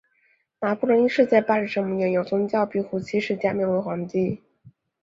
[0.61, 4.41] 拿破仑一世在巴黎圣母院由教宗庇护七世加冕为皇帝。